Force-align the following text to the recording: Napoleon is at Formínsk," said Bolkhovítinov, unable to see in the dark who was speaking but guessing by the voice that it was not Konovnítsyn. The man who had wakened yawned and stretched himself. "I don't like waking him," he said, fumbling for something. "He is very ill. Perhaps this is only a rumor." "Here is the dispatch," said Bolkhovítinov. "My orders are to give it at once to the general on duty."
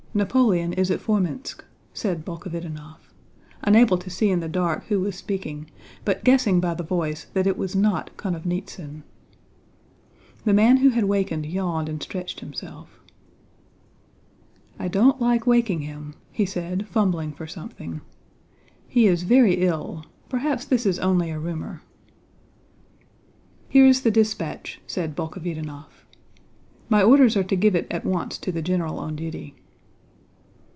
Napoleon 0.13 0.73
is 0.73 0.91
at 0.91 0.99
Formínsk," 0.99 1.61
said 1.93 2.25
Bolkhovítinov, 2.25 2.97
unable 3.61 3.97
to 3.97 4.09
see 4.09 4.29
in 4.29 4.41
the 4.41 4.49
dark 4.49 4.83
who 4.87 4.99
was 4.99 5.15
speaking 5.15 5.71
but 6.03 6.25
guessing 6.25 6.59
by 6.59 6.73
the 6.73 6.83
voice 6.83 7.27
that 7.33 7.47
it 7.47 7.57
was 7.57 7.77
not 7.77 8.09
Konovnítsyn. 8.17 9.03
The 10.43 10.51
man 10.53 10.75
who 10.75 10.89
had 10.89 11.05
wakened 11.05 11.45
yawned 11.45 11.87
and 11.87 12.03
stretched 12.03 12.41
himself. 12.41 12.99
"I 14.77 14.89
don't 14.89 15.21
like 15.21 15.47
waking 15.47 15.79
him," 15.79 16.15
he 16.33 16.45
said, 16.45 16.89
fumbling 16.89 17.31
for 17.31 17.47
something. 17.47 18.01
"He 18.89 19.07
is 19.07 19.23
very 19.23 19.65
ill. 19.65 20.05
Perhaps 20.27 20.65
this 20.65 20.85
is 20.85 20.99
only 20.99 21.29
a 21.31 21.39
rumor." 21.39 21.83
"Here 23.69 23.85
is 23.85 24.01
the 24.01 24.11
dispatch," 24.11 24.81
said 24.85 25.15
Bolkhovítinov. 25.15 25.85
"My 26.89 27.01
orders 27.01 27.37
are 27.37 27.45
to 27.45 27.55
give 27.55 27.77
it 27.77 27.87
at 27.89 28.03
once 28.03 28.37
to 28.39 28.51
the 28.51 28.61
general 28.61 28.99
on 28.99 29.15
duty." 29.15 29.55